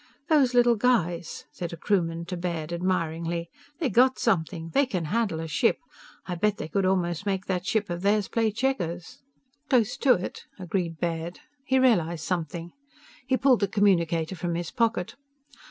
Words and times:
"These 0.31 0.55
little 0.55 0.77
guys," 0.77 1.45
said 1.51 1.71
a 1.73 1.77
crewman 1.77 2.25
to 2.25 2.35
Baird, 2.35 2.73
admiringly, 2.73 3.51
"they 3.77 3.87
got 3.91 4.17
something. 4.17 4.71
They 4.73 4.87
can 4.87 5.05
handle 5.05 5.39
a 5.39 5.47
ship! 5.47 5.77
I 6.25 6.33
bet 6.33 6.57
they 6.57 6.67
could 6.67 6.87
almost 6.87 7.27
make 7.27 7.45
that 7.45 7.67
ship 7.67 7.87
of 7.87 8.01
theirs 8.01 8.27
play 8.27 8.49
checkers!" 8.51 9.19
"Close 9.69 9.95
to 9.97 10.13
it," 10.15 10.45
agreed 10.57 10.97
Baird. 10.99 11.41
He 11.65 11.77
realized 11.77 12.23
something. 12.23 12.71
He 13.27 13.37
pulled 13.37 13.59
the 13.59 13.67
communicator 13.67 14.35
from 14.35 14.55
his 14.55 14.71
pocket. 14.71 15.13